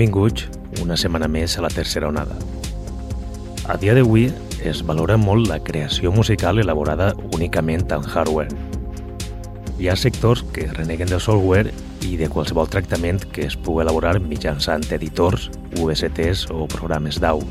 Benvinguts 0.00 0.46
una 0.80 0.96
setmana 0.96 1.26
més 1.28 1.58
a 1.58 1.60
la 1.60 1.68
tercera 1.68 2.08
onada. 2.08 2.32
A 3.68 3.74
dia 3.76 3.92
d'avui 3.92 4.30
es 4.64 4.78
valora 4.88 5.18
molt 5.20 5.50
la 5.50 5.58
creació 5.60 6.08
musical 6.08 6.56
elaborada 6.62 7.10
únicament 7.36 7.84
en 7.92 8.06
hardware. 8.08 8.48
Hi 9.76 9.90
ha 9.92 9.96
sectors 10.00 10.40
que 10.56 10.70
reneguen 10.72 11.12
del 11.12 11.20
software 11.20 11.74
i 12.08 12.14
de 12.16 12.30
qualsevol 12.32 12.70
tractament 12.72 13.26
que 13.34 13.44
es 13.44 13.58
pugui 13.60 13.84
elaborar 13.84 14.14
mitjançant 14.24 14.88
editors, 14.96 15.50
USTs 15.76 16.46
o 16.48 16.64
programes 16.64 17.20
d'AU. 17.20 17.44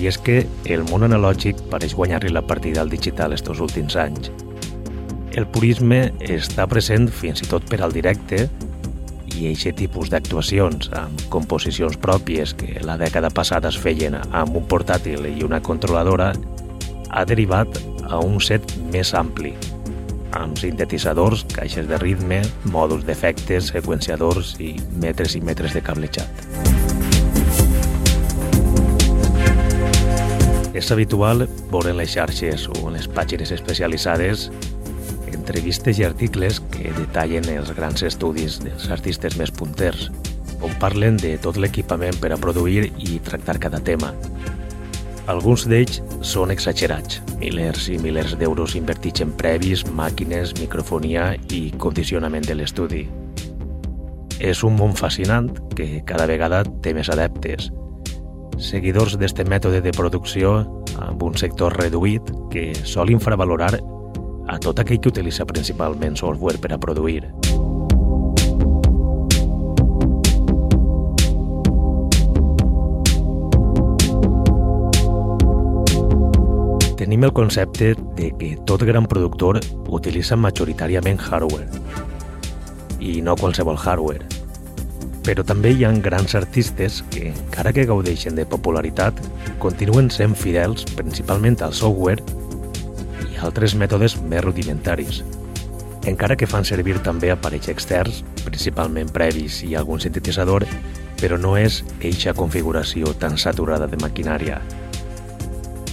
I 0.00 0.08
és 0.08 0.16
que 0.16 0.38
el 0.64 0.88
món 0.88 1.04
analògic 1.04 1.60
pareix 1.68 1.92
guanyar-li 2.00 2.32
la 2.32 2.46
partida 2.48 2.80
al 2.80 2.88
digital 2.88 3.36
estos 3.36 3.60
últims 3.60 3.98
anys. 4.00 4.32
El 5.36 5.44
purisme 5.52 6.14
està 6.32 6.64
present 6.64 7.10
fins 7.12 7.44
i 7.44 7.50
tot 7.52 7.68
per 7.68 7.82
al 7.84 7.92
directe 7.92 8.46
i 9.36 9.50
aquest 9.52 9.76
tipus 9.78 10.10
d'actuacions 10.12 10.88
amb 10.96 11.22
composicions 11.32 11.98
pròpies 12.00 12.54
que 12.56 12.80
la 12.84 12.96
dècada 13.00 13.30
passada 13.34 13.68
es 13.68 13.78
feien 13.80 14.16
amb 14.16 14.56
un 14.56 14.64
portàtil 14.68 15.28
i 15.28 15.44
una 15.44 15.60
controladora 15.60 16.32
ha 17.10 17.24
derivat 17.28 17.78
a 18.08 18.20
un 18.22 18.40
set 18.40 18.76
més 18.92 19.12
ampli, 19.14 19.52
amb 20.36 20.56
sintetitzadors, 20.60 21.44
caixes 21.54 21.88
de 21.88 21.98
ritme, 22.00 22.42
mòduls 22.72 23.06
d'efectes, 23.08 23.72
seqüenciadors 23.72 24.56
i 24.62 24.74
metres 25.02 25.36
i 25.36 25.42
metres 25.44 25.76
de 25.76 25.82
cablejat. 25.84 26.44
És 30.76 30.90
habitual 30.92 31.46
veure 31.72 31.92
en 31.94 32.00
les 32.02 32.12
xarxes 32.12 32.66
o 32.68 32.88
en 32.88 32.98
les 32.98 33.08
pàgines 33.08 33.52
especialitzades 33.54 34.50
entrevistes 35.46 36.00
i 36.00 36.04
articles 36.04 36.58
que 36.74 36.90
detallen 36.96 37.46
els 37.52 37.70
grans 37.76 38.02
estudis 38.02 38.56
dels 38.58 38.88
artistes 38.90 39.36
més 39.38 39.52
punters, 39.54 40.08
on 40.58 40.74
parlen 40.82 41.20
de 41.22 41.36
tot 41.38 41.54
l'equipament 41.54 42.18
per 42.18 42.32
a 42.34 42.38
produir 42.40 42.88
i 42.98 43.20
tractar 43.22 43.60
cada 43.62 43.78
tema. 43.78 44.10
Alguns 45.30 45.68
d'ells 45.70 46.02
són 46.26 46.50
exagerats, 46.50 47.20
milers 47.38 47.86
i 47.94 48.00
milers 48.02 48.34
d'euros 48.40 48.74
invertits 48.74 49.22
en 49.22 49.36
previs, 49.38 49.86
màquines, 49.86 50.56
microfonia 50.58 51.32
i 51.54 51.70
condicionament 51.78 52.46
de 52.50 52.58
l'estudi. 52.58 53.06
És 54.42 54.66
un 54.66 54.74
món 54.74 54.98
fascinant 54.98 55.52
que 55.78 56.02
cada 56.06 56.26
vegada 56.26 56.64
té 56.82 56.90
més 56.94 57.10
adeptes, 57.10 57.70
seguidors 58.58 59.14
d'este 59.14 59.46
mètode 59.46 59.78
de 59.84 59.94
producció 59.94 60.64
amb 60.98 61.22
un 61.22 61.38
sector 61.38 61.76
reduït 61.78 62.34
que 62.50 62.72
sol 62.82 63.14
infravalorar 63.14 63.76
a 64.46 64.58
tot 64.58 64.78
aquell 64.78 65.00
que 65.00 65.10
utilitza 65.10 65.46
principalment 65.46 66.16
software 66.16 66.58
per 66.58 66.72
a 66.72 66.78
produir. 66.78 67.26
Tenim 76.96 77.24
el 77.24 77.32
concepte 77.32 77.94
de 78.16 78.32
que 78.38 78.56
tot 78.66 78.82
gran 78.82 79.06
productor 79.06 79.60
utilitza 79.88 80.36
majoritàriament 80.36 81.20
hardware 81.20 81.68
i 82.98 83.20
no 83.22 83.36
qualsevol 83.36 83.78
hardware. 83.78 84.24
Però 85.26 85.42
també 85.46 85.72
hi 85.74 85.84
ha 85.84 85.92
grans 86.02 86.34
artistes 86.38 87.02
que, 87.10 87.28
encara 87.32 87.72
que 87.74 87.86
gaudeixen 87.86 88.34
de 88.38 88.46
popularitat, 88.46 89.18
continuen 89.62 90.10
sent 90.10 90.34
fidels 90.38 90.86
principalment 90.94 91.58
al 91.62 91.74
software 91.74 92.22
altres 93.42 93.74
mètodes 93.74 94.16
més 94.22 94.44
rudimentaris, 94.44 95.22
encara 96.06 96.36
que 96.38 96.46
fan 96.46 96.64
servir 96.64 97.00
també 97.02 97.32
aparells 97.32 97.68
externs, 97.68 98.22
principalment 98.44 99.10
previs 99.12 99.58
i 99.66 99.74
algun 99.74 100.00
sintetitzador, 100.00 100.64
però 101.20 101.38
no 101.40 101.56
és 101.58 101.80
eixa 101.98 102.34
configuració 102.36 103.10
tan 103.18 103.34
saturada 103.38 103.88
de 103.90 103.98
maquinària. 103.98 104.60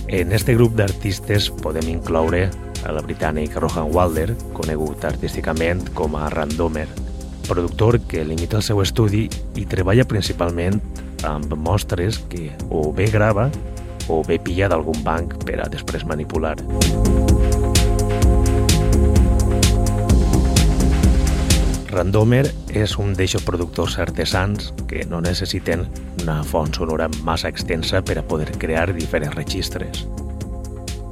En 0.08 0.32
este 0.32 0.54
grup 0.54 0.76
d'artistes 0.78 1.50
podem 1.64 1.90
incloure 1.96 2.46
a 2.86 2.92
la 2.94 3.02
britànic 3.02 3.56
Rohan 3.58 3.90
Walder, 3.96 4.36
conegut 4.54 5.06
artísticament 5.08 5.82
com 5.98 6.16
a 6.20 6.30
Randomer, 6.30 6.86
productor 7.48 7.98
que 8.08 8.26
limita 8.28 8.60
el 8.60 8.64
seu 8.64 8.84
estudi 8.84 9.26
i 9.58 9.66
treballa 9.66 10.06
principalment 10.06 10.78
amb 11.26 11.56
mostres 11.58 12.20
que 12.30 12.52
o 12.70 12.92
bé 12.94 13.08
grava 13.10 13.50
o 14.08 14.24
bé 14.28 14.40
pilla 14.40 14.70
d'algun 14.72 15.04
banc 15.04 15.38
per 15.46 15.60
a 15.64 15.70
després 15.72 16.06
manipular. 16.06 16.56
Randomer 21.94 22.48
és 22.74 22.96
un 22.98 23.12
d'eixos 23.14 23.44
productors 23.46 24.00
artesans 24.02 24.72
que 24.90 25.04
no 25.06 25.20
necessiten 25.22 25.86
una 26.24 26.40
font 26.44 26.74
sonora 26.74 27.06
massa 27.22 27.52
extensa 27.54 28.02
per 28.02 28.18
a 28.18 28.26
poder 28.26 28.50
crear 28.58 28.88
diferents 28.96 29.36
registres. 29.38 30.08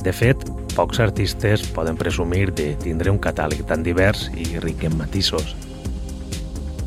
De 0.02 0.10
fet, 0.10 0.42
pocs 0.74 1.00
artistes 1.04 1.68
poden 1.76 2.00
presumir 2.00 2.50
de 2.58 2.72
tindre 2.82 3.14
un 3.14 3.20
catàleg 3.22 3.62
tan 3.70 3.86
divers 3.86 4.32
i 4.34 4.58
ric 4.64 4.88
en 4.90 4.98
matisos. 4.98 5.54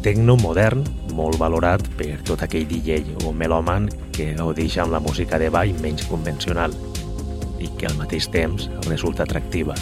Tecno 0.03 0.35
modern, 0.43 0.83
molt 1.15 1.39
valorat 1.39 1.85
per 1.99 2.19
tot 2.27 2.43
aquell 2.43 2.67
DJ 2.69 3.15
o 3.25 3.33
melòman 3.33 3.89
que 4.15 4.33
gaudeix 4.35 4.79
amb 4.83 4.95
la 4.95 5.01
música 5.03 5.39
de 5.39 5.51
ball 5.55 5.73
menys 5.83 6.07
convencional 6.11 6.75
i 7.63 7.71
que 7.79 7.87
al 7.89 7.97
mateix 8.01 8.29
temps 8.35 8.69
resulta 8.89 9.23
atractiva. 9.25 9.79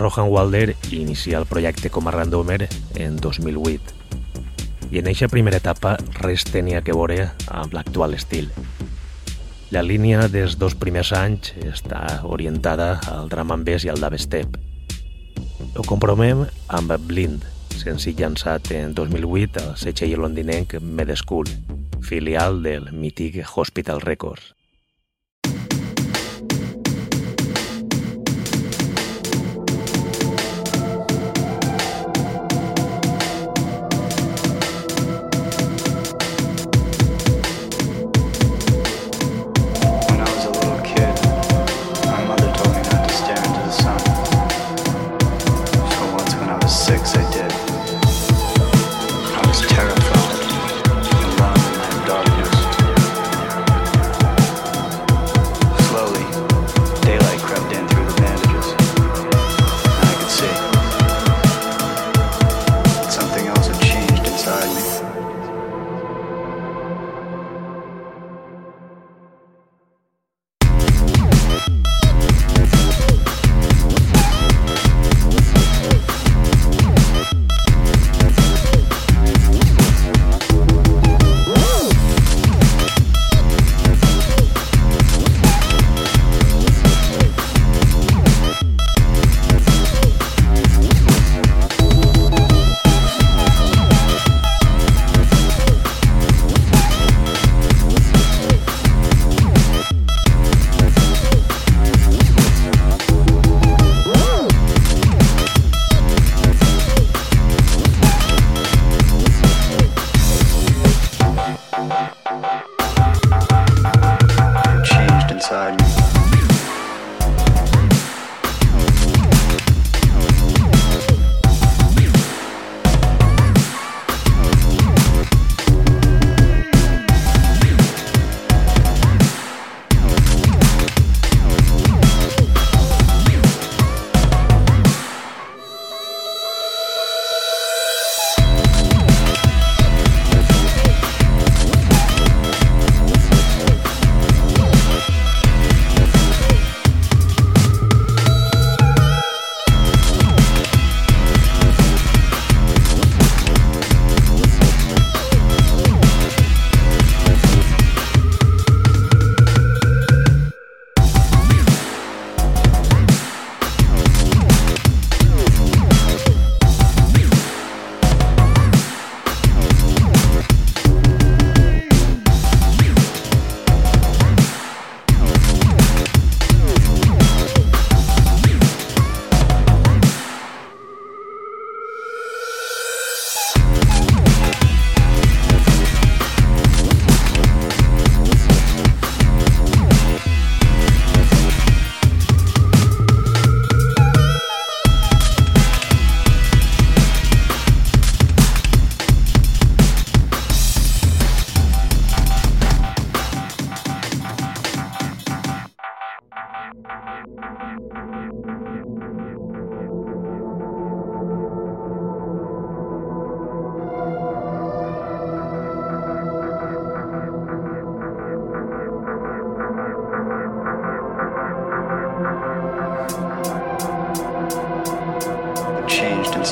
Rohan 0.00 0.30
Walder 0.32 0.76
inicia 0.90 1.36
el 1.38 1.44
projecte 1.44 1.90
com 1.90 2.08
a 2.08 2.14
randomer 2.14 2.70
en 2.96 3.18
2008 3.20 3.98
i 4.90 4.98
en 4.98 5.10
eixa 5.12 5.28
primera 5.30 5.60
etapa 5.60 5.98
res 6.22 6.46
tenia 6.48 6.80
que 6.82 6.96
veure 6.96 7.28
amb 7.46 7.76
l'actual 7.76 8.16
estil. 8.16 8.48
La 9.70 9.84
línia 9.86 10.24
dels 10.26 10.56
dos 10.58 10.74
primers 10.74 11.12
anys 11.14 11.52
està 11.62 12.00
orientada 12.26 12.88
al 13.06 13.28
drum 13.30 13.52
and 13.54 13.68
i 13.70 13.92
al 13.92 14.02
dubstep. 14.02 14.56
Ho 15.78 15.84
compromem 15.86 16.42
amb 16.66 16.96
Blind, 17.06 17.46
senzill 17.78 18.18
llançat 18.18 18.72
en 18.74 18.98
2008 18.98 19.62
al 19.62 19.76
setxell 19.78 20.18
londinenc 20.18 20.74
Med 20.82 21.14
School, 21.14 21.46
filial 22.02 22.64
del 22.66 22.90
mític 22.90 23.44
Hospital 23.54 24.02
Records. 24.02 24.59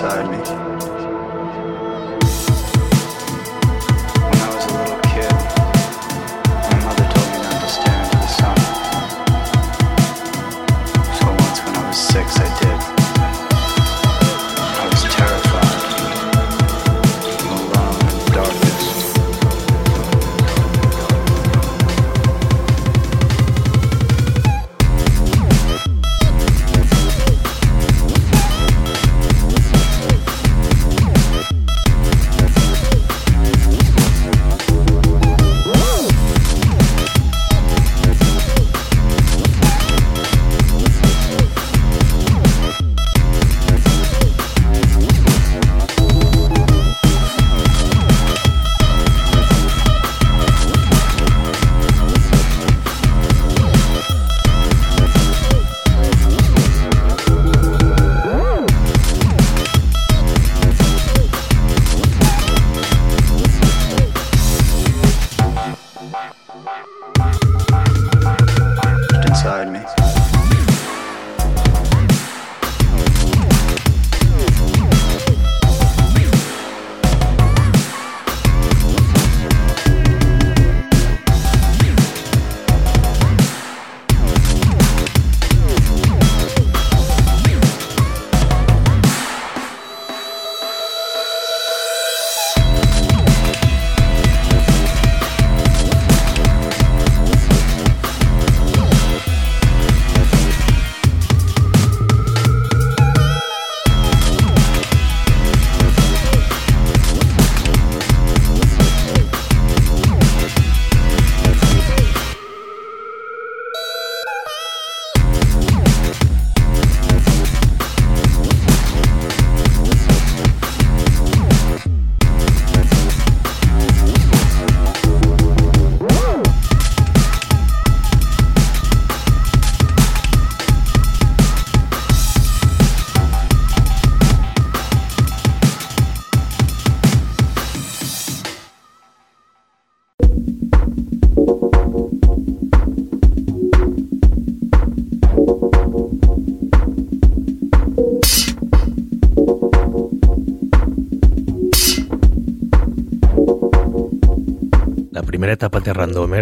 Inside 0.01 0.31
me. 0.31 0.68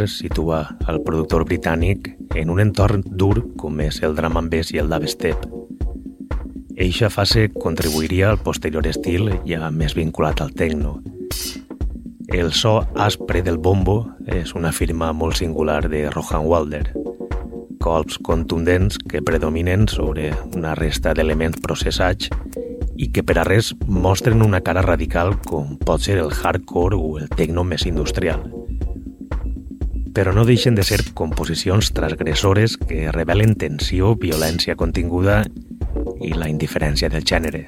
Randomer 0.07 0.09
situa 0.09 0.77
el 0.89 1.01
productor 1.03 1.45
britànic 1.45 2.15
en 2.37 2.51
un 2.51 2.61
entorn 2.61 3.03
dur 3.05 3.43
com 3.59 3.81
és 3.81 4.03
el 4.03 4.15
drum 4.15 4.37
and 4.39 4.51
bass 4.51 4.73
i 4.73 4.79
el 4.79 4.89
dubstep. 4.89 5.47
Eixa 6.77 7.11
fase 7.11 7.49
contribuiria 7.51 8.31
al 8.31 8.39
posterior 8.39 8.87
estil 8.87 9.33
ja 9.47 9.71
més 9.71 9.95
vinculat 9.97 10.41
al 10.41 10.53
techno. 10.53 11.03
El 12.29 12.53
so 12.53 12.85
aspre 12.95 13.43
del 13.43 13.59
bombo 13.59 14.07
és 14.27 14.55
una 14.55 14.73
firma 14.73 15.13
molt 15.13 15.37
singular 15.37 15.89
de 15.89 16.11
Rohan 16.11 16.47
Walder. 16.47 16.93
Colps 17.81 18.19
contundents 18.19 18.99
que 18.99 19.23
predominen 19.23 19.89
sobre 19.89 20.33
una 20.55 20.75
resta 20.75 21.15
d'elements 21.15 21.59
processats 21.63 22.31
i 22.97 23.11
que 23.13 23.23
per 23.23 23.39
a 23.39 23.45
res 23.45 23.75
mostren 23.87 24.43
una 24.43 24.61
cara 24.61 24.83
radical 24.83 25.37
com 25.47 25.77
pot 25.79 26.01
ser 26.01 26.19
el 26.19 26.31
hardcore 26.31 26.97
o 26.97 27.19
el 27.19 27.29
techno 27.29 27.65
més 27.65 27.87
industrial 27.87 28.56
però 30.17 30.33
no 30.33 30.47
deixen 30.49 30.73
de 30.75 30.81
ser 30.81 31.03
composicions 31.13 31.91
transgressores 31.93 32.79
que 32.81 33.11
revelen 33.13 33.53
tensió, 33.61 34.15
violència 34.17 34.73
continguda 34.73 35.43
i 36.25 36.31
la 36.33 36.49
indiferència 36.49 37.11
del 37.13 37.27
gènere. 37.29 37.67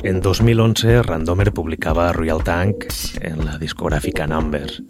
En 0.00 0.24
2011, 0.24 1.02
Randomer 1.04 1.50
publicava 1.52 2.10
Royal 2.16 2.40
Tank 2.40 2.88
en 3.20 3.44
la 3.44 3.60
discogràfica 3.60 4.24
Numbers, 4.24 4.80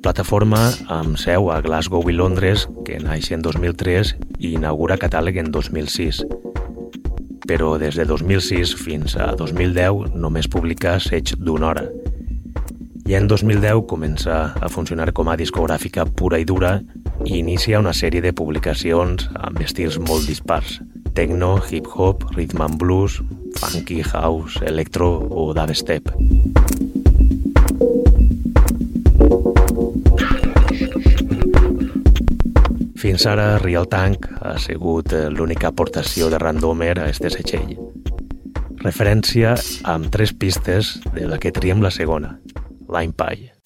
plataforma 0.00 0.70
amb 0.88 1.20
seu 1.20 1.52
a 1.52 1.60
Glasgow 1.60 2.08
i 2.08 2.16
Londres 2.16 2.64
que 2.88 2.96
naix 2.96 3.28
en 3.36 3.44
2003 3.44 4.16
i 4.38 4.54
inaugura 4.56 4.96
catàleg 4.96 5.44
en 5.44 5.52
2006 5.52 6.24
però 7.50 7.78
des 7.82 7.96
de 7.98 8.04
2006 8.06 8.76
fins 8.78 9.16
a 9.18 9.32
2010 9.34 10.12
només 10.14 10.46
publica 10.46 10.94
Seig 11.02 11.32
d'una 11.34 11.66
hora. 11.72 11.82
I 13.10 13.16
en 13.18 13.26
2010 13.26 13.88
comença 13.90 14.36
a 14.54 14.68
funcionar 14.70 15.10
com 15.10 15.26
a 15.26 15.34
discogràfica 15.40 16.04
pura 16.06 16.38
i 16.38 16.46
dura 16.46 16.76
i 17.26 17.40
inicia 17.40 17.80
una 17.82 17.94
sèrie 17.96 18.22
de 18.22 18.30
publicacions 18.30 19.26
amb 19.34 19.58
estils 19.66 19.98
molt 19.98 20.30
dispars. 20.30 20.78
Techno, 21.18 21.56
hip-hop, 21.58 22.28
rhythm 22.36 22.62
and 22.68 22.78
blues, 22.78 23.18
funky, 23.58 23.98
house, 24.06 24.62
electro 24.62 25.10
o 25.18 25.50
dubstep. 25.56 26.14
Fins 33.00 33.24
ara, 33.24 33.54
Real 33.56 33.86
Tank 33.88 34.26
ha 34.44 34.58
sigut 34.60 35.14
eh, 35.16 35.30
l'única 35.32 35.70
aportació 35.70 36.28
de 36.28 36.36
Randomer 36.42 36.98
a 37.00 37.06
este 37.08 37.30
setxell. 37.32 37.72
Referència 38.84 39.54
amb 39.88 40.12
tres 40.12 40.34
pistes 40.36 40.98
de 41.14 41.24
la 41.30 41.40
que 41.40 41.54
triem 41.56 41.80
la 41.80 41.94
segona, 41.96 42.36
Line 42.92 43.16
Pie. 43.16 43.59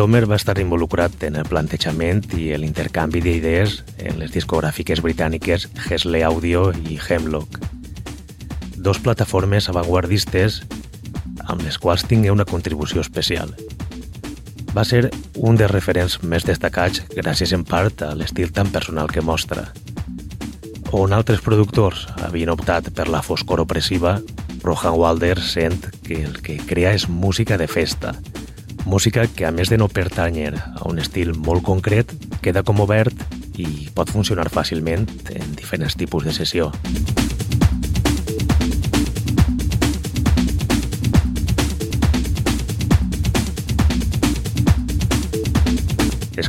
Randomer 0.00 0.30
va 0.30 0.36
estar 0.40 0.54
involucrat 0.56 1.24
en 1.26 1.34
el 1.36 1.44
plantejament 1.44 2.22
i 2.32 2.46
l'intercanvi 2.56 3.20
d'idees 3.20 3.74
en 4.00 4.16
les 4.16 4.30
discogràfiques 4.32 5.02
britàniques 5.04 5.66
Hesley 5.76 6.24
Audio 6.24 6.62
i 6.88 6.96
Hemlock, 6.96 7.58
dos 8.80 8.96
plataformes 9.04 9.68
avantguardistes 9.68 10.62
amb 11.44 11.60
les 11.66 11.76
quals 11.76 12.06
tingué 12.08 12.32
una 12.32 12.48
contribució 12.48 13.04
especial. 13.04 13.52
Va 14.72 14.86
ser 14.88 15.10
un 15.36 15.60
dels 15.60 15.74
referents 15.76 16.16
més 16.24 16.48
destacats 16.48 17.04
gràcies 17.12 17.52
en 17.52 17.68
part 17.68 18.00
a 18.00 18.14
l'estil 18.16 18.56
tan 18.56 18.72
personal 18.72 19.12
que 19.12 19.20
mostra. 19.20 19.68
On 20.96 21.12
altres 21.12 21.44
productors 21.44 22.06
havien 22.24 22.56
optat 22.56 22.88
per 22.96 23.10
la 23.12 23.20
foscor 23.20 23.60
opressiva, 23.68 24.16
Rohan 24.64 24.96
Walder 24.96 25.36
sent 25.44 25.90
que 26.08 26.24
el 26.24 26.40
que 26.40 26.56
crea 26.56 26.96
és 26.96 27.04
música 27.04 27.60
de 27.60 27.68
festa, 27.68 28.16
Música 28.86 29.26
que, 29.26 29.46
a 29.46 29.52
més 29.52 29.70
de 29.70 29.78
no 29.78 29.88
pertànyer 29.88 30.54
a 30.56 30.88
un 30.88 30.98
estil 30.98 31.34
molt 31.36 31.62
concret, 31.66 32.10
queda 32.42 32.64
com 32.66 32.80
obert 32.82 33.14
i 33.60 33.88
pot 33.94 34.10
funcionar 34.10 34.48
fàcilment 34.50 35.06
en 35.34 35.54
diferents 35.58 35.96
tipus 36.00 36.24
de 36.24 36.34
sessió. 36.34 36.70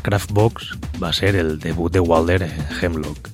Scraftbox 0.02 0.72
va 1.02 1.12
ser 1.13 1.36
el 1.36 1.60
debut 1.60 1.94
de 1.94 2.00
Walder 2.00 2.41
en 2.48 2.76
Hemlock, 2.80 3.30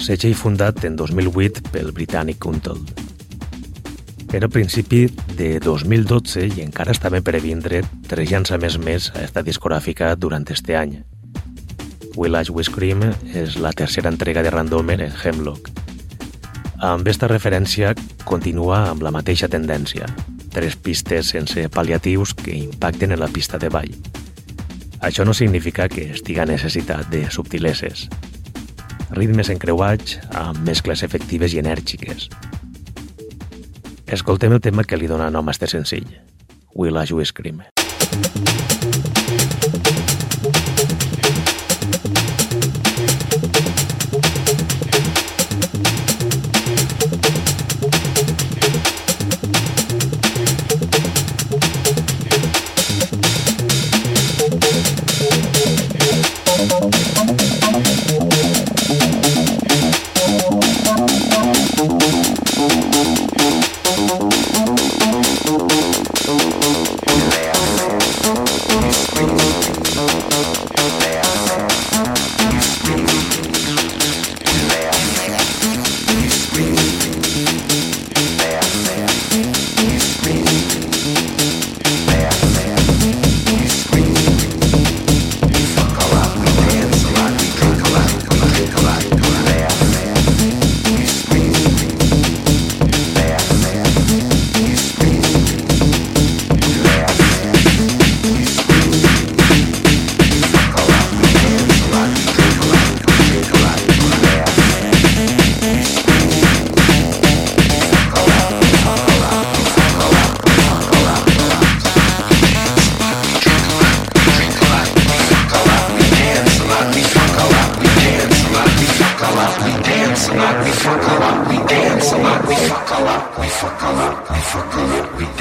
setge 0.00 0.32
i 0.32 0.34
fundat 0.34 0.82
en 0.88 0.96
2008 0.98 1.68
pel 1.70 1.92
britànic 1.94 2.48
Untold. 2.48 3.03
Era 4.34 4.48
principi 4.48 5.06
de 5.38 5.60
2012 5.62 6.48
i 6.56 6.62
encara 6.64 6.90
estaven 6.90 7.22
per 7.22 7.38
vindre 7.38 7.84
tres 8.10 8.32
llançaments 8.32 8.80
més 8.82 9.04
a 9.14 9.20
esta 9.22 9.44
discogràfica 9.46 10.08
durant 10.18 10.42
este 10.50 10.74
any. 10.74 10.96
Will 12.18 12.34
Ash 12.34 12.50
We 12.50 12.64
Scream 12.66 13.04
és 13.30 13.54
la 13.62 13.70
tercera 13.70 14.10
entrega 14.10 14.42
de 14.42 14.50
Randomer 14.50 14.96
en 15.06 15.14
Hemlock. 15.14 15.70
Amb 16.82 17.06
esta 17.06 17.28
referència 17.30 17.92
continua 18.24 18.80
amb 18.88 19.06
la 19.06 19.12
mateixa 19.14 19.46
tendència, 19.46 20.10
tres 20.50 20.74
pistes 20.74 21.30
sense 21.30 21.68
paliatius 21.70 22.34
que 22.34 22.56
impacten 22.58 23.14
en 23.14 23.22
la 23.22 23.30
pista 23.30 23.62
de 23.62 23.70
ball. 23.70 23.94
Això 24.98 25.22
no 25.22 25.36
significa 25.38 25.86
que 25.86 26.08
estiga 26.10 26.42
necessitat 26.50 27.06
de 27.14 27.22
subtileses. 27.30 28.08
Ritmes 29.14 29.54
encreuats 29.54 30.18
amb 30.34 30.58
mescles 30.66 31.06
efectives 31.06 31.54
i 31.54 31.62
enèrgiques, 31.62 32.26
Escoltem 34.14 34.52
el 34.54 34.60
tema 34.62 34.84
que 34.86 34.94
li 34.94 35.08
dona 35.10 35.26
nom 35.34 35.48
a 35.50 35.52
este 35.56 35.66
senzill, 35.66 36.06
Will 36.78 37.02
I 37.02 37.08
You 37.10 37.24
Scream. 37.26 37.64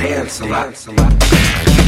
dance 0.04 0.42
a 0.42 0.46
lot. 0.46 0.66
Dance 0.66 0.88
a 0.88 0.92
lot. 0.92 1.83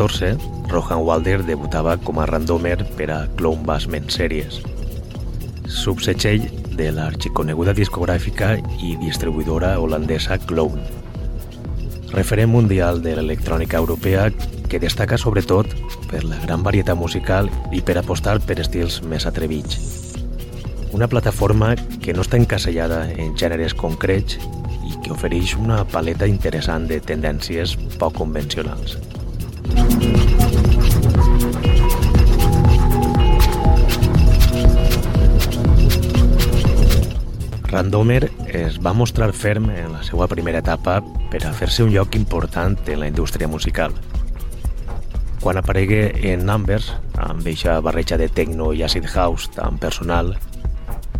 2014, 0.00 0.38
Rohan 0.68 1.02
Walder 1.04 1.44
debutava 1.44 1.98
com 1.98 2.20
a 2.20 2.26
randomer 2.26 2.78
per 2.96 3.10
a 3.10 3.26
Clone 3.36 3.66
Basement 3.66 4.08
Series, 4.08 4.62
subsetxell 5.68 6.46
de 6.72 6.86
l'arxiconeguda 6.96 7.74
discogràfica 7.76 8.54
i 8.80 8.94
distribuïdora 9.02 9.74
holandesa 9.76 10.38
Clone, 10.48 10.80
referent 12.14 12.48
mundial 12.48 13.02
de 13.04 13.12
l'electrònica 13.18 13.76
europea 13.76 14.30
que 14.72 14.80
destaca 14.80 15.20
sobretot 15.20 15.68
per 16.08 16.24
la 16.24 16.40
gran 16.46 16.64
varietat 16.64 16.96
musical 16.96 17.52
i 17.70 17.84
per 17.84 17.98
apostar 18.00 18.38
per 18.40 18.56
estils 18.64 19.02
més 19.04 19.28
atrevits. 19.28 20.16
Una 20.96 21.12
plataforma 21.12 21.74
que 22.00 22.16
no 22.16 22.24
està 22.24 22.40
encasellada 22.40 23.04
en 23.12 23.36
gèneres 23.36 23.76
concrets 23.76 24.40
i 24.88 24.96
que 25.04 25.12
ofereix 25.12 25.58
una 25.60 25.84
paleta 25.84 26.26
interessant 26.26 26.88
de 26.88 27.02
tendències 27.04 27.76
poc 28.00 28.16
convencionals. 28.16 28.96
Randomer 37.70 38.30
es 38.48 38.80
va 38.82 38.92
mostrar 38.92 39.30
ferm 39.32 39.70
en 39.70 39.92
la 39.94 40.00
seva 40.02 40.26
primera 40.28 40.58
etapa 40.58 40.98
per 41.30 41.44
a 41.46 41.52
fer-se 41.54 41.84
un 41.86 41.92
lloc 41.94 42.16
important 42.18 42.74
en 42.90 42.98
la 43.00 43.06
indústria 43.06 43.48
musical. 43.48 43.94
Quan 45.40 45.56
aparegué 45.56 46.32
en 46.32 46.44
Numbers, 46.44 46.90
amb 47.16 47.46
eixa 47.46 47.78
barreja 47.80 48.18
de 48.18 48.28
techno 48.28 48.72
i 48.74 48.82
acid 48.82 49.06
house 49.14 49.48
tan 49.54 49.78
personal, 49.78 50.34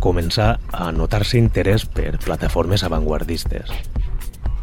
començà 0.03 0.57
a 0.73 0.91
notar-se 0.91 1.39
interès 1.39 1.87
per 1.87 2.19
plataformes 2.19 2.83
avantguardistes. 2.83 3.71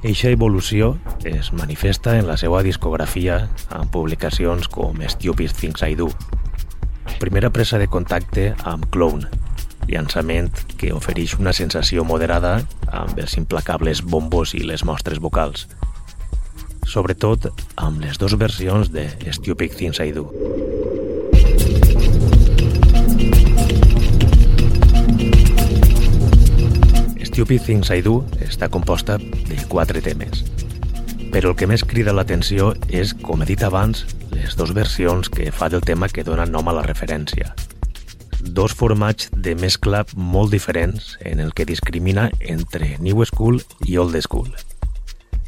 Eixa 0.07 0.31
evolució 0.31 0.93
es 1.27 1.49
manifesta 1.53 2.13
en 2.21 2.29
la 2.29 2.37
seva 2.39 2.61
discografia 2.63 3.49
amb 3.75 3.91
publicacions 3.91 4.69
com 4.71 5.01
Stupid 5.03 5.51
Things 5.59 5.83
I 5.83 5.97
Do. 5.99 6.07
Primera 7.19 7.51
presa 7.51 7.81
de 7.83 7.89
contacte 7.91 8.53
amb 8.63 8.87
Clone, 8.95 9.27
llançament 9.91 10.53
que 10.79 10.93
ofereix 10.95 11.35
una 11.43 11.51
sensació 11.53 12.05
moderada 12.07 12.61
amb 12.87 13.19
els 13.19 13.35
implacables 13.43 14.05
bombos 14.07 14.55
i 14.55 14.63
les 14.63 14.87
mostres 14.87 15.19
vocals. 15.19 15.67
Sobretot 16.87 17.51
amb 17.75 17.99
les 17.99 18.23
dues 18.23 18.39
versions 18.39 18.95
de 18.95 19.11
Stupid 19.35 19.75
Things 19.75 19.99
I 19.99 20.15
Do. 20.15 20.29
Stupid 27.38 27.62
Things 27.62 27.88
I 27.94 28.03
Do 28.03 28.24
està 28.42 28.66
composta 28.66 29.14
de 29.14 29.57
quatre 29.70 30.01
temes. 30.03 30.40
Però 31.31 31.53
el 31.53 31.55
que 31.55 31.68
més 31.70 31.85
crida 31.87 32.11
l'atenció 32.11 32.72
és, 32.90 33.12
com 33.14 33.44
he 33.44 33.46
dit 33.46 33.62
abans, 33.62 34.01
les 34.33 34.57
dues 34.59 34.72
versions 34.74 35.31
que 35.31 35.53
fa 35.55 35.68
del 35.70 35.85
tema 35.87 36.09
que 36.11 36.24
dona 36.27 36.48
nom 36.51 36.66
a 36.66 36.74
la 36.74 36.83
referència. 36.83 37.55
Dos 38.42 38.74
formats 38.74 39.31
de 39.31 39.55
mescla 39.55 40.03
molt 40.16 40.51
diferents 40.51 41.14
en 41.22 41.38
el 41.38 41.55
que 41.55 41.68
discrimina 41.68 42.27
entre 42.40 42.96
New 42.98 43.22
School 43.31 43.62
i 43.87 44.03
Old 44.03 44.18
School. 44.27 44.51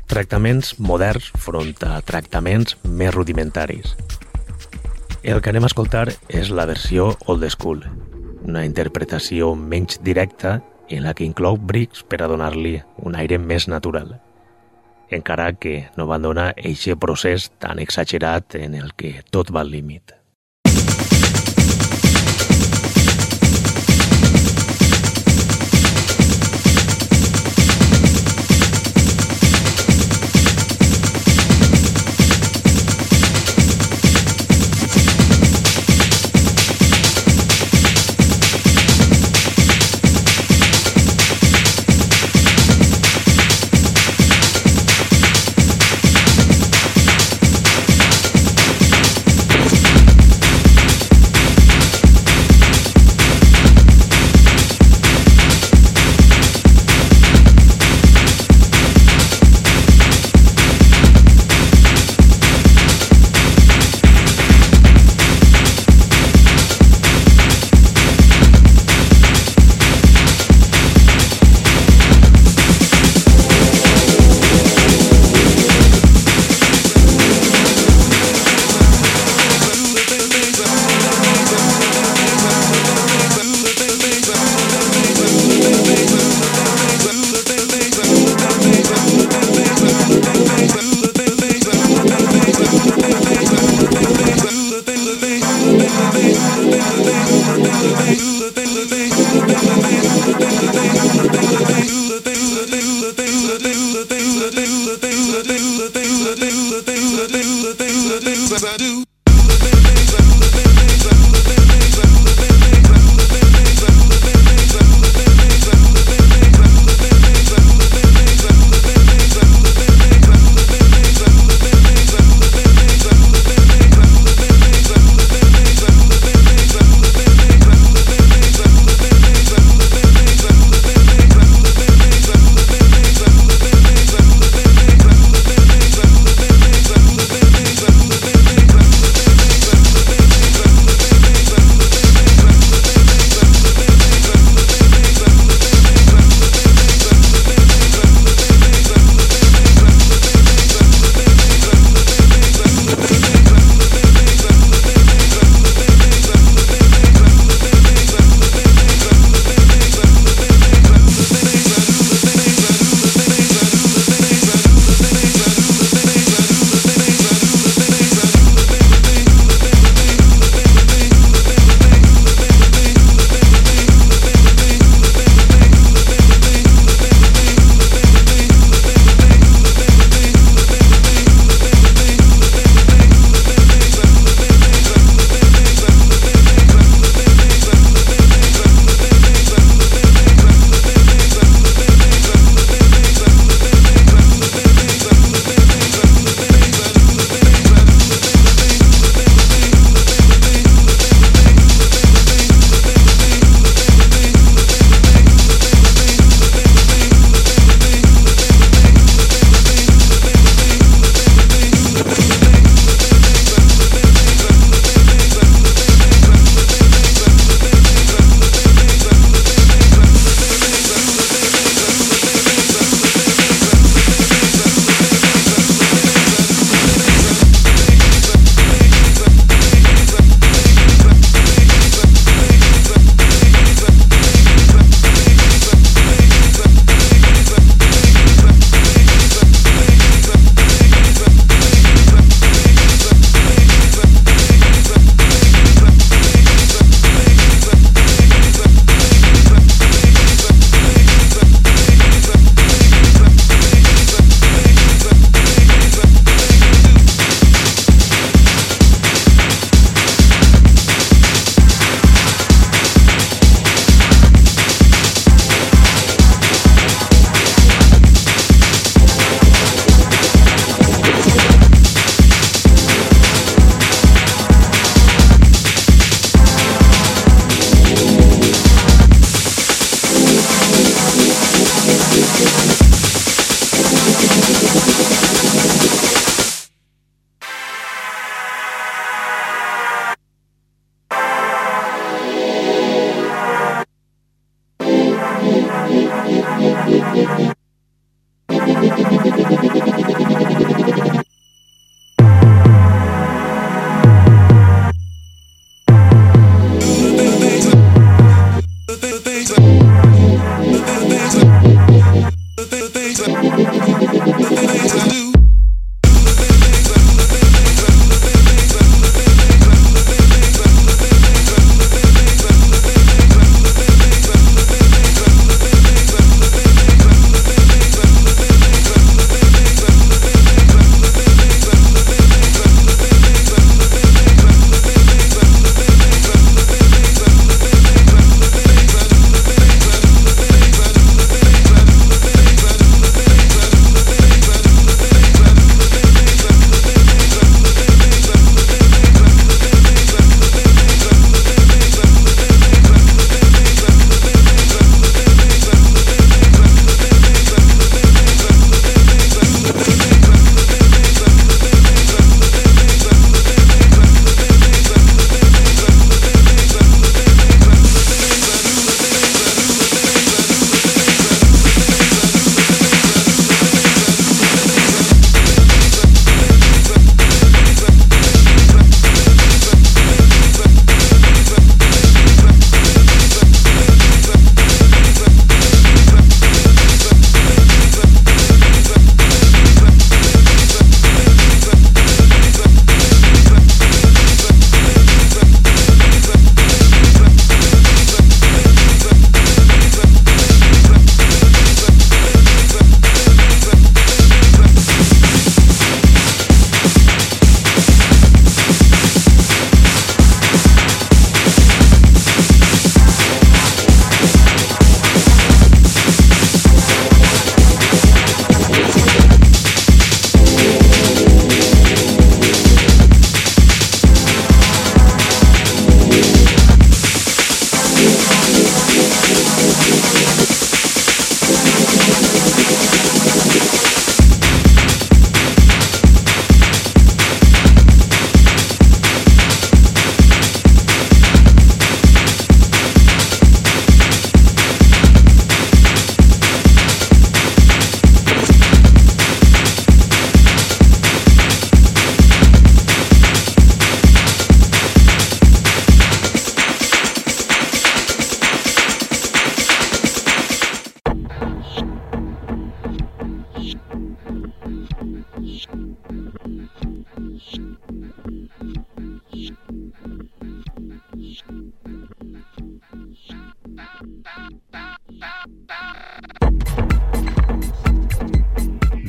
Tractaments 0.07 0.77
moderns 0.79 1.33
front 1.43 1.75
a 1.91 1.99
tractaments 2.07 2.79
més 2.87 3.11
rudimentaris. 3.19 3.97
El 5.27 5.43
que 5.43 5.51
anem 5.51 5.67
a 5.67 5.75
escoltar 5.75 6.07
és 6.29 6.55
la 6.55 6.71
versió 6.71 7.17
Old 7.27 7.51
School, 7.51 7.83
una 8.47 8.63
interpretació 8.63 9.57
menys 9.59 9.99
directa 10.07 10.61
en 10.91 11.05
la 11.07 11.15
que 11.15 11.25
inclou 11.25 11.57
brics 11.57 12.03
per 12.03 12.21
a 12.23 12.29
donar-li 12.31 12.77
un 13.07 13.17
aire 13.17 13.39
més 13.39 13.69
natural, 13.71 14.17
encara 15.11 15.53
que 15.55 15.87
no 15.97 16.07
abandona 16.07 16.51
eixe 16.57 16.97
procés 16.99 17.51
tan 17.59 17.79
exagerat 17.83 18.59
en 18.61 18.75
el 18.79 18.95
que 18.95 19.21
tot 19.31 19.55
va 19.55 19.65
al 19.65 19.71
límit. 19.75 20.20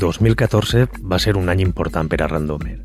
2014 0.02 0.88
va 1.06 1.20
ser 1.22 1.38
un 1.38 1.50
any 1.54 1.62
important 1.62 2.10
per 2.10 2.24
a 2.24 2.28
Randomer. 2.28 2.80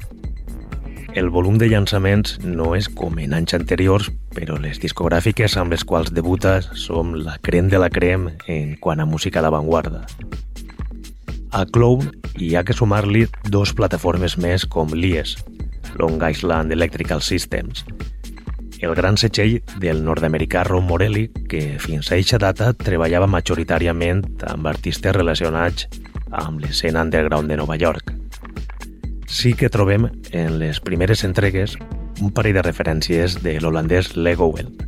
El 1.17 1.31
volum 1.33 1.57
de 1.57 1.71
llançaments 1.73 2.35
no 2.45 2.75
és 2.77 2.91
com 2.93 3.17
en 3.19 3.33
anys 3.33 3.57
anteriors, 3.57 4.11
però 4.37 4.59
les 4.61 4.77
discogràfiques 4.83 5.57
amb 5.57 5.73
les 5.73 5.85
quals 5.89 6.13
debuta 6.13 6.59
som 6.77 7.15
la 7.17 7.39
crem 7.41 7.71
de 7.73 7.81
la 7.81 7.89
crem 7.89 8.29
en 8.53 8.75
quant 8.77 9.01
a 9.01 9.09
música 9.09 9.41
d'avantguarda. 9.41 10.05
A 11.57 11.65
Clown 11.73 12.11
hi 12.37 12.53
ha 12.55 12.65
que 12.69 12.77
sumar-li 12.77 13.25
dos 13.49 13.73
plataformes 13.73 14.37
més 14.37 14.69
com 14.69 14.93
l'IES, 14.93 15.39
Long 15.97 16.21
Island 16.21 16.77
Electrical 16.77 17.25
Systems, 17.25 17.87
el 18.85 18.93
gran 18.95 19.17
setxell 19.17 19.63
del 19.81 20.03
nord-americà 20.05 20.67
Ron 20.69 20.85
Morelli, 20.85 21.31
que 21.49 21.79
fins 21.81 22.11
a 22.13 22.19
eixa 22.21 22.37
data 22.37 22.75
treballava 22.77 23.29
majoritàriament 23.31 24.21
amb 24.53 24.69
artistes 24.69 25.17
relacionats 25.17 25.89
amb 26.37 26.61
l'escena 26.61 27.03
underground 27.03 27.49
de 27.51 27.57
Nova 27.57 27.77
York. 27.81 28.13
Sí 29.27 29.55
que 29.55 29.71
trobem 29.73 30.07
en 30.31 30.59
les 30.61 30.81
primeres 30.81 31.25
entregues 31.25 31.77
un 32.21 32.31
parell 32.33 32.57
de 32.61 32.63
referències 32.63 33.41
de 33.43 33.57
l'holandès 33.61 34.15
Lego 34.17 34.47
Welt, 34.53 34.85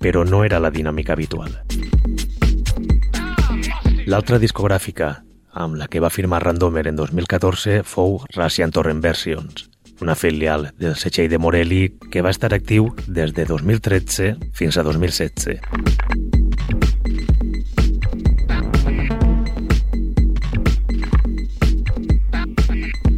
però 0.00 0.24
no 0.24 0.44
era 0.46 0.60
la 0.62 0.70
dinàmica 0.70 1.14
habitual. 1.14 1.58
L'altra 4.06 4.40
discogràfica 4.42 5.12
amb 5.52 5.76
la 5.76 5.86
que 5.86 6.00
va 6.00 6.10
firmar 6.10 6.42
Randomer 6.42 6.86
en 6.88 6.96
2014 6.96 7.82
fou 7.84 8.18
Russian 8.34 8.72
Torrent 8.72 9.02
Versions, 9.04 9.68
una 10.00 10.16
filial 10.16 10.72
del 10.80 10.96
setxell 10.96 11.30
de 11.30 11.38
Morelli 11.38 11.84
que 12.10 12.24
va 12.24 12.34
estar 12.34 12.52
actiu 12.54 12.90
des 13.06 13.36
de 13.36 13.46
2013 13.46 14.34
fins 14.56 14.78
a 14.78 14.82
2016. 14.82 16.31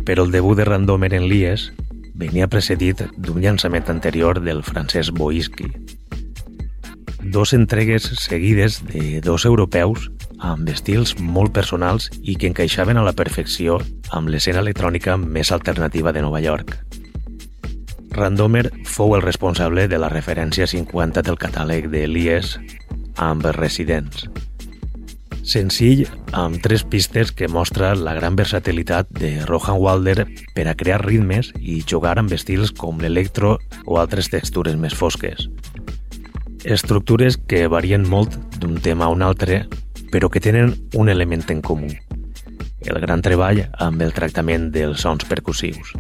Però 0.05 0.25
el 0.25 0.33
debut 0.33 0.57
de 0.59 0.67
Randomer 0.69 1.13
en 1.17 1.29
Lies 1.31 1.71
venia 2.15 2.49
precedit 2.49 3.03
d'un 3.17 3.41
llançament 3.43 3.89
anterior 3.91 4.41
del 4.45 4.63
francès 4.63 5.11
Boiski. 5.11 5.71
Dos 7.25 7.55
entregues 7.57 8.11
seguides 8.21 8.83
de 8.85 9.21
dos 9.25 9.47
europeus 9.49 10.11
amb 10.45 10.69
estils 10.69 11.15
molt 11.19 11.55
personals 11.57 12.11
i 12.23 12.37
que 12.37 12.51
encaixaven 12.51 13.01
a 13.01 13.05
la 13.07 13.17
perfecció 13.17 13.79
amb 14.13 14.29
l'escena 14.29 14.61
electrònica 14.61 15.17
més 15.17 15.53
alternativa 15.57 16.13
de 16.13 16.23
Nova 16.23 16.45
York. 16.45 16.77
Randomer 18.15 18.69
fou 18.87 19.17
el 19.17 19.25
responsable 19.25 19.89
de 19.89 19.99
la 19.99 20.13
referència 20.13 20.69
50 20.71 21.25
del 21.27 21.41
catàleg 21.41 21.89
de 21.91 22.07
Lies 22.07 22.59
amb 23.17 23.49
Residents. 23.57 24.29
Senzill 25.45 26.07
amb 26.33 26.57
tres 26.65 26.83
pistes 26.89 27.31
que 27.37 27.51
mostra 27.53 27.93
la 27.95 28.15
gran 28.17 28.37
versatilitat 28.37 29.11
de 29.13 29.45
Rohan 29.45 29.77
Walder 29.77 30.25
per 30.57 30.65
a 30.71 30.75
crear 30.75 31.03
ritmes 31.05 31.53
i 31.61 31.83
jugar 31.85 32.17
amb 32.19 32.33
estils 32.33 32.73
com 32.73 32.97
l'electro 32.99 33.59
o 33.85 34.01
altres 34.01 34.33
textures 34.33 34.79
més 34.81 34.97
fosques. 34.97 35.51
Estructures 36.65 37.37
que 37.37 37.67
varien 37.69 38.09
molt 38.09 38.39
d'un 38.57 38.81
tema 38.81 39.05
a 39.05 39.13
un 39.13 39.21
altre 39.23 39.67
però 40.11 40.31
que 40.33 40.41
tenen 40.41 40.73
un 40.95 41.13
element 41.13 41.45
en 41.53 41.61
comú, 41.61 41.93
el 42.87 43.01
gran 43.05 43.21
treball 43.21 43.65
amb 43.83 44.01
el 44.01 44.17
tractament 44.17 44.71
dels 44.73 45.05
sons 45.05 45.29
percussius. 45.29 45.93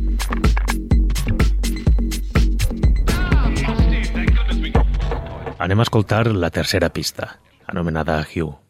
Anem 5.58 5.80
a 5.80 5.86
escoltar 5.86 6.26
la 6.32 6.50
tercera 6.50 6.88
pista, 6.88 7.40
anomenada 7.66 8.22
Hugh. 8.24 8.63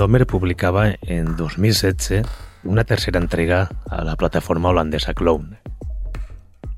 Randomer 0.00 0.26
publicava 0.26 0.94
en 1.02 1.36
2016 1.36 2.26
una 2.64 2.84
tercera 2.84 3.18
entrega 3.20 3.68
a 3.90 4.02
la 4.02 4.16
plataforma 4.16 4.70
holandesa 4.70 5.12
Clone. 5.12 5.58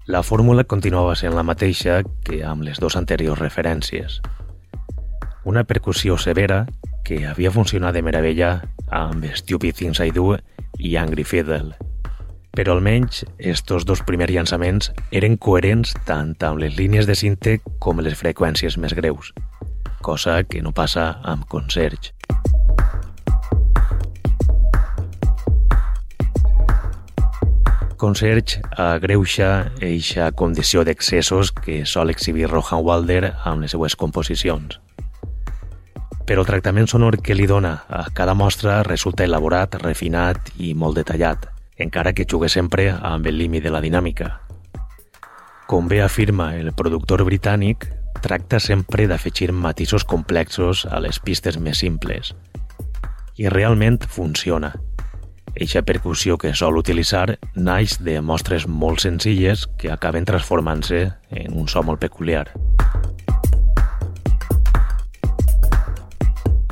La 0.06 0.24
fórmula 0.24 0.64
continuava 0.64 1.14
sent 1.14 1.36
la 1.38 1.44
mateixa 1.46 2.00
que 2.26 2.40
amb 2.42 2.66
les 2.66 2.80
dues 2.82 2.96
anteriors 2.98 3.38
referències. 3.38 4.18
Una 5.44 5.62
percussió 5.62 6.18
severa 6.18 6.64
que 7.06 7.20
havia 7.30 7.52
funcionat 7.54 7.94
de 7.94 8.02
meravella 8.02 8.64
amb 8.90 9.22
Stupid 9.38 9.78
Things 9.78 10.02
I 10.02 10.10
Do 10.10 10.40
i 10.82 10.96
Angry 10.98 11.22
Fiddle. 11.22 11.76
Però 12.50 12.74
almenys 12.74 13.22
estos 13.38 13.86
dos 13.86 14.02
primers 14.02 14.34
llançaments 14.34 14.90
eren 15.12 15.38
coherents 15.38 15.94
tant 16.10 16.34
amb 16.42 16.58
les 16.58 16.74
línies 16.74 17.06
de 17.06 17.14
cinte 17.14 17.60
com 17.78 18.02
les 18.02 18.18
freqüències 18.18 18.80
més 18.82 18.98
greus, 18.98 19.30
cosa 20.02 20.42
que 20.42 20.58
no 20.58 20.74
passa 20.74 21.20
amb 21.22 21.46
Concerge. 21.46 22.10
Concerge 28.02 28.58
agreuixa 28.82 29.70
eixa 29.78 30.32
condició 30.34 30.82
d'excessos 30.82 31.52
que 31.54 31.84
sol 31.86 32.10
exhibir 32.10 32.48
Rohan 32.50 32.82
Walder 32.82 33.36
amb 33.46 33.62
les 33.62 33.76
seues 33.76 33.94
composicions. 33.94 34.80
Però 36.26 36.42
el 36.42 36.48
tractament 36.50 36.90
sonor 36.90 37.20
que 37.22 37.38
li 37.38 37.46
dona 37.46 37.76
a 37.86 38.02
cada 38.10 38.34
mostra 38.34 38.80
resulta 38.82 39.22
elaborat, 39.22 39.78
refinat 39.84 40.50
i 40.58 40.74
molt 40.74 40.98
detallat, 40.98 41.46
encara 41.78 42.10
que 42.10 42.26
jugue 42.26 42.50
sempre 42.50 42.90
amb 42.90 43.30
el 43.30 43.38
límit 43.38 43.62
de 43.62 43.70
la 43.70 43.84
dinàmica. 43.86 44.32
Com 45.70 45.86
bé 45.86 46.02
afirma 46.02 46.56
el 46.58 46.74
productor 46.74 47.22
britànic, 47.22 47.86
tracta 48.18 48.58
sempre 48.58 49.06
d'afegir 49.06 49.52
matisos 49.54 50.02
complexos 50.02 50.88
a 50.90 50.98
les 50.98 51.22
pistes 51.22 51.54
més 51.54 51.78
simples. 51.86 52.34
I 53.38 53.46
realment 53.46 54.02
funciona– 54.02 54.74
Eixa 55.54 55.82
percussió 55.84 56.38
que 56.40 56.54
sol 56.56 56.78
utilitzar 56.80 57.38
naix 57.54 57.98
de 58.00 58.16
mostres 58.24 58.64
molt 58.66 59.02
senzilles 59.04 59.66
que 59.78 59.90
acaben 59.92 60.24
transformant-se 60.24 61.02
en 61.28 61.52
un 61.52 61.68
so 61.68 61.82
molt 61.84 62.00
peculiar. 62.00 62.46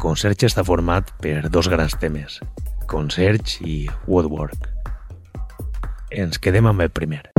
Concerge 0.01 0.49
està 0.49 0.65
format 0.65 1.13
per 1.21 1.51
dos 1.53 1.69
grans 1.69 1.99
temes, 2.01 2.41
Concerge 2.89 3.61
i 3.61 3.85
Woodwork. 4.09 4.71
Ens 6.11 6.41
quedem 6.41 6.67
amb 6.67 6.81
el 6.81 6.91
primer. 6.91 7.30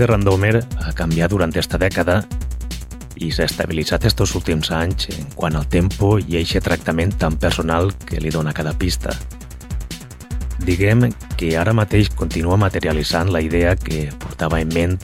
De 0.00 0.06
Randomer 0.08 0.62
ha 0.80 0.92
canviat 0.96 1.28
durant 1.34 1.52
esta 1.60 1.76
dècada 1.76 2.22
i 3.20 3.28
s'ha 3.34 3.44
estabilitzat 3.44 4.06
estos 4.08 4.32
últims 4.38 4.70
anys 4.72 5.10
en 5.12 5.26
quant 5.36 5.58
al 5.58 5.66
tempo 5.68 6.14
i 6.18 6.38
eixe 6.40 6.62
tractament 6.64 7.12
tan 7.20 7.36
personal 7.36 7.92
que 8.08 8.20
li 8.22 8.32
dona 8.32 8.54
cada 8.56 8.72
pista. 8.72 9.12
Diguem 10.64 11.10
que 11.36 11.52
ara 11.60 11.76
mateix 11.76 12.08
continua 12.16 12.56
materialitzant 12.56 13.32
la 13.32 13.44
idea 13.44 13.76
que 13.76 14.08
portava 14.24 14.62
en 14.64 14.72
ment 14.72 14.98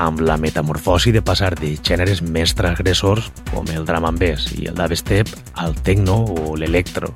amb 0.00 0.24
la 0.24 0.40
metamorfosi 0.40 1.12
de 1.12 1.20
passar 1.20 1.52
de 1.60 1.76
gèneres 1.76 2.24
més 2.24 2.56
transgressors 2.56 3.30
com 3.52 3.68
el 3.72 3.84
drum 3.84 4.08
and 4.08 4.20
bass 4.20 4.48
i 4.56 4.70
el 4.72 4.76
dubstep 4.80 5.28
al 5.60 5.76
techno 5.84 6.22
o 6.24 6.56
l'electro. 6.56 7.12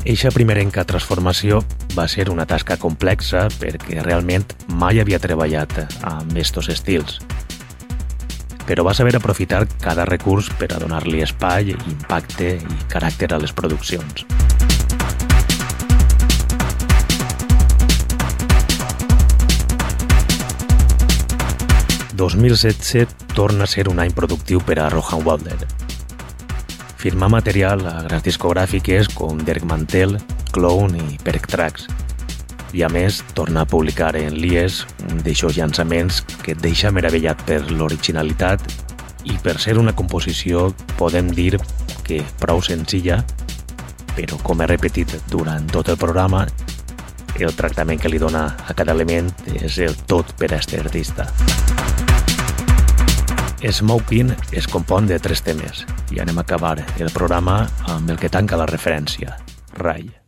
Eixa 0.00 0.30
primerenca 0.32 0.86
transformació 0.88 1.58
va 1.92 2.06
ser 2.08 2.30
una 2.32 2.46
tasca 2.48 2.78
complexa 2.80 3.42
perquè 3.60 4.00
realment 4.00 4.46
mai 4.80 4.96
havia 5.02 5.18
treballat 5.20 5.74
amb 6.08 6.38
estos 6.40 6.70
estils. 6.72 7.18
Però 8.64 8.86
va 8.86 8.94
saber 8.96 9.12
aprofitar 9.18 9.66
cada 9.82 10.06
recurs 10.08 10.48
per 10.56 10.70
a 10.72 10.78
donar-li 10.80 11.20
espai, 11.20 11.74
impacte 11.76 12.54
i 12.56 12.78
caràcter 12.88 13.28
a 13.34 13.40
les 13.44 13.52
produccions. 13.52 14.24
«2017 22.16 23.36
torna 23.36 23.64
a 23.64 23.68
ser 23.68 23.88
un 23.92 24.00
any 24.00 24.16
productiu 24.16 24.64
per 24.64 24.80
a 24.80 24.88
Rohan 24.88 25.28
Walder. 25.28 25.89
Firma 27.00 27.30
material 27.32 27.80
a 27.88 28.02
grans 28.04 28.26
discogràfiques 28.26 29.06
com 29.16 29.38
Dirk 29.40 29.64
Mantel, 29.64 30.18
Clown 30.52 30.98
i 31.00 31.16
Perk 31.24 31.46
Tracks. 31.48 31.86
I 32.76 32.82
a 32.84 32.90
més, 32.92 33.22
torna 33.32 33.62
a 33.64 33.68
publicar 33.68 34.10
en 34.20 34.36
Lies 34.36 34.82
un 35.08 35.22
d'aixòs 35.24 35.56
llançaments 35.56 36.20
que 36.44 36.52
et 36.52 36.60
deixa 36.60 36.92
meravellat 36.92 37.40
per 37.48 37.62
l'originalitat 37.70 38.68
i 39.24 39.38
per 39.40 39.56
ser 39.64 39.78
una 39.80 39.96
composició, 39.96 40.68
podem 41.00 41.32
dir 41.32 41.54
que 42.04 42.20
prou 42.42 42.60
senzilla, 42.60 43.22
però 44.12 44.36
com 44.44 44.60
he 44.60 44.68
repetit 44.68 45.16
durant 45.32 45.72
tot 45.72 45.88
el 45.88 45.96
programa, 45.96 46.44
el 47.40 47.56
tractament 47.56 48.04
que 48.04 48.12
li 48.12 48.20
dona 48.20 48.44
a 48.68 48.76
cada 48.76 48.92
element 48.92 49.32
és 49.56 49.80
el 49.80 49.96
tot 50.04 50.36
per 50.36 50.52
a 50.52 50.60
este 50.60 50.84
artista. 50.84 51.30
Smoking 53.60 54.32
es 54.56 54.66
compon 54.66 55.06
de 55.10 55.18
tres 55.20 55.44
temes 55.44 55.84
i 56.14 56.22
anem 56.22 56.40
a 56.40 56.46
acabar 56.46 56.78
el 56.98 57.12
programa 57.12 57.60
amb 57.92 58.08
el 58.10 58.20
que 58.20 58.32
tanca 58.32 58.56
la 58.56 58.70
referència, 58.70 59.36
Rai. 59.76 60.19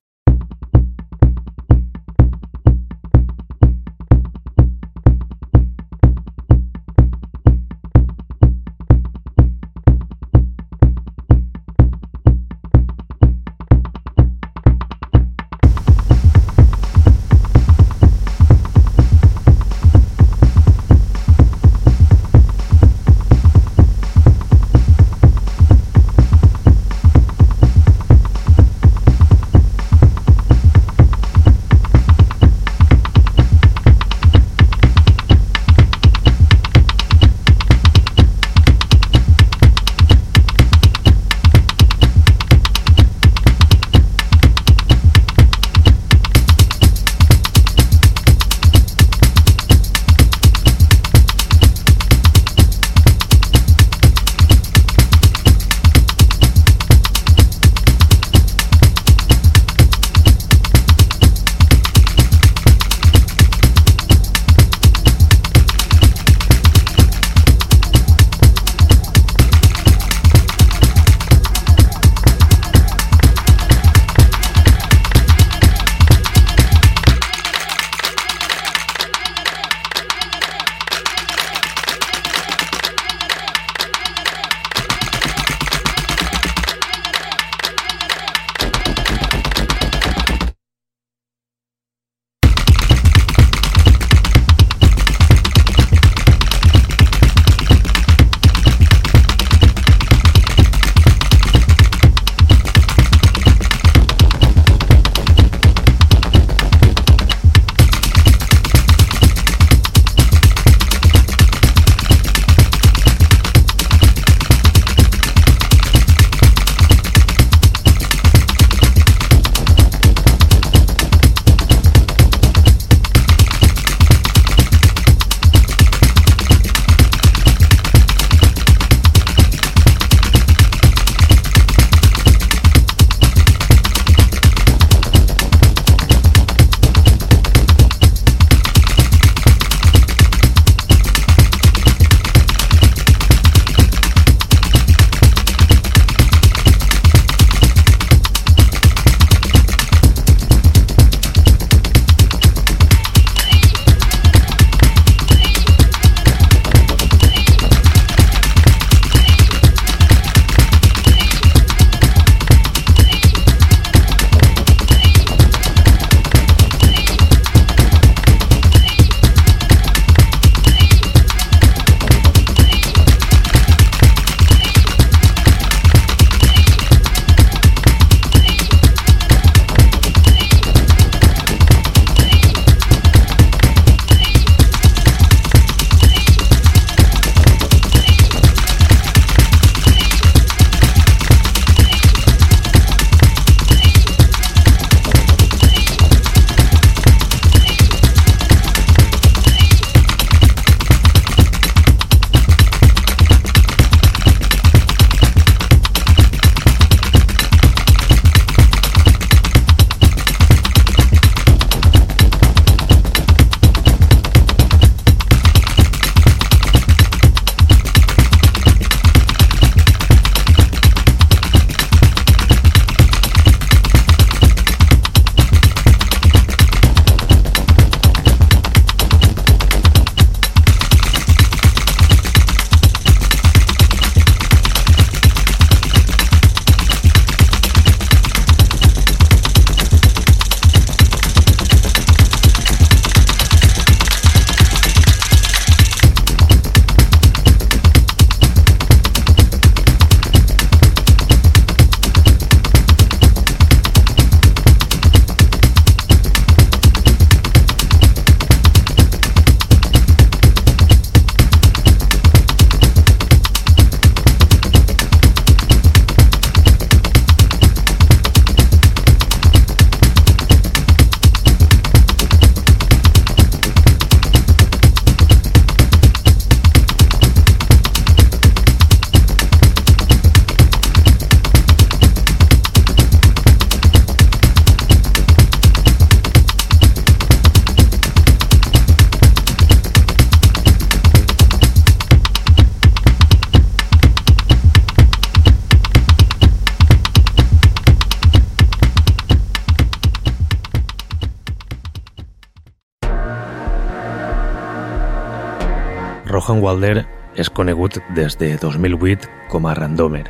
Rohan 306.43 306.59
Walder 306.59 307.05
és 307.39 307.47
conegut 307.55 308.01
des 308.17 308.35
de 308.35 308.57
2008 308.59 309.29
com 309.49 309.67
a 309.67 309.75
Randomer, 309.79 310.25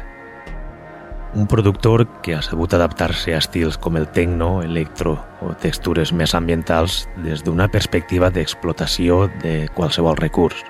un 1.33 1.47
productor 1.49 2.05
que 2.21 2.35
ha 2.37 2.43
sabut 2.45 2.75
adaptar-se 2.77 3.33
a 3.33 3.39
estils 3.41 3.79
com 3.81 3.97
el 3.97 4.05
techno, 4.13 4.61
electro 4.61 5.15
o 5.41 5.55
textures 5.63 6.13
més 6.13 6.35
ambientals 6.37 7.07
des 7.25 7.41
d'una 7.47 7.71
perspectiva 7.73 8.29
d'explotació 8.29 9.31
de 9.41 9.71
qualsevol 9.73 10.21
recurs. 10.21 10.61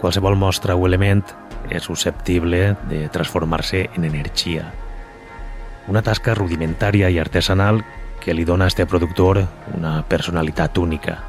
Qualsevol 0.00 0.34
mostra 0.34 0.74
o 0.74 0.88
element 0.90 1.22
és 1.70 1.86
susceptible 1.86 2.74
de 2.90 3.06
transformar-se 3.14 3.84
en 3.94 4.10
energia. 4.10 4.72
Una 5.86 6.02
tasca 6.02 6.34
rudimentària 6.34 7.14
i 7.14 7.22
artesanal 7.22 7.84
que 8.18 8.34
li 8.34 8.44
dona 8.44 8.66
a 8.66 8.74
este 8.74 8.90
productor 8.90 9.44
una 9.78 10.00
personalitat 10.10 10.82
única, 10.82 11.20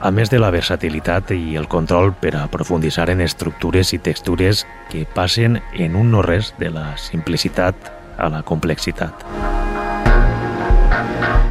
a 0.00 0.10
més 0.10 0.30
de 0.30 0.38
la 0.38 0.50
versatilitat 0.52 1.32
i 1.34 1.56
el 1.56 1.68
control 1.72 2.12
per 2.20 2.34
a 2.36 2.46
profunditzar 2.52 3.08
en 3.10 3.22
estructures 3.24 3.92
i 3.96 3.98
textures 3.98 4.64
que 4.90 5.06
passen 5.06 5.60
en 5.72 5.96
un 5.96 6.10
no-res 6.12 6.52
de 6.58 6.70
la 6.70 6.96
simplicitat 7.00 7.92
a 8.18 8.28
la 8.32 8.42
complexitat. 8.42 9.24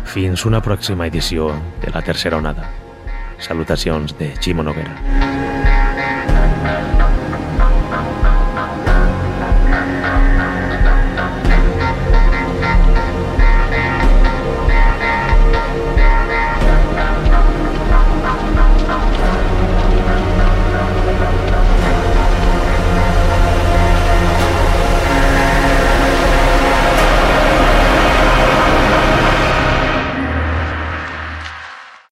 Fins 0.05 0.45
una 0.45 0.61
pròxima 0.63 1.09
edició 1.11 1.51
de 1.83 1.91
la 1.93 2.01
tercera 2.05 2.37
onada. 2.37 2.69
Salutacions 3.39 4.15
de 4.17 4.31
Ximo 4.39 4.63
Noguera. 4.63 5.54